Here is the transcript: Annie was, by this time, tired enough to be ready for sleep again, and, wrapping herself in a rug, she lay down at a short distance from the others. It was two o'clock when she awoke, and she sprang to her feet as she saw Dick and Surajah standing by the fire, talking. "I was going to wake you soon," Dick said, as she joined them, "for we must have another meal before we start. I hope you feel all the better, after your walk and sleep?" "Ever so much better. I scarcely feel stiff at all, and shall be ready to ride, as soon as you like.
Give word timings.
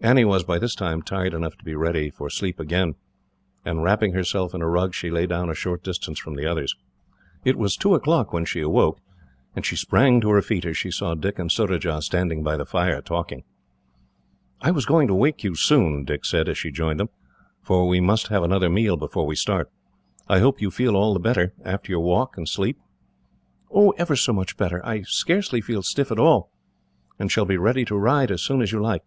Annie 0.00 0.24
was, 0.24 0.44
by 0.44 0.58
this 0.58 0.74
time, 0.74 1.02
tired 1.02 1.34
enough 1.34 1.58
to 1.58 1.62
be 1.62 1.74
ready 1.74 2.08
for 2.08 2.30
sleep 2.30 2.58
again, 2.58 2.94
and, 3.66 3.82
wrapping 3.84 4.14
herself 4.14 4.54
in 4.54 4.62
a 4.62 4.66
rug, 4.66 4.94
she 4.94 5.10
lay 5.10 5.26
down 5.26 5.50
at 5.50 5.52
a 5.52 5.54
short 5.54 5.84
distance 5.84 6.18
from 6.18 6.36
the 6.36 6.46
others. 6.46 6.74
It 7.44 7.56
was 7.58 7.76
two 7.76 7.94
o'clock 7.94 8.32
when 8.32 8.46
she 8.46 8.62
awoke, 8.62 8.98
and 9.54 9.66
she 9.66 9.76
sprang 9.76 10.22
to 10.22 10.30
her 10.30 10.40
feet 10.40 10.64
as 10.64 10.78
she 10.78 10.90
saw 10.90 11.14
Dick 11.14 11.38
and 11.38 11.52
Surajah 11.52 12.00
standing 12.00 12.42
by 12.42 12.56
the 12.56 12.64
fire, 12.64 13.02
talking. 13.02 13.44
"I 14.62 14.70
was 14.70 14.86
going 14.86 15.06
to 15.08 15.14
wake 15.14 15.44
you 15.44 15.54
soon," 15.54 16.06
Dick 16.06 16.24
said, 16.24 16.48
as 16.48 16.56
she 16.56 16.70
joined 16.70 16.98
them, 16.98 17.10
"for 17.60 17.86
we 17.86 18.00
must 18.00 18.28
have 18.28 18.42
another 18.42 18.70
meal 18.70 18.96
before 18.96 19.26
we 19.26 19.36
start. 19.36 19.70
I 20.28 20.38
hope 20.38 20.62
you 20.62 20.70
feel 20.70 20.96
all 20.96 21.12
the 21.12 21.20
better, 21.20 21.52
after 21.62 21.92
your 21.92 22.00
walk 22.00 22.38
and 22.38 22.48
sleep?" 22.48 22.78
"Ever 23.98 24.16
so 24.16 24.32
much 24.32 24.56
better. 24.56 24.80
I 24.82 25.02
scarcely 25.02 25.60
feel 25.60 25.82
stiff 25.82 26.10
at 26.10 26.18
all, 26.18 26.50
and 27.18 27.30
shall 27.30 27.44
be 27.44 27.58
ready 27.58 27.84
to 27.84 27.96
ride, 27.98 28.30
as 28.30 28.40
soon 28.40 28.62
as 28.62 28.72
you 28.72 28.80
like. 28.80 29.02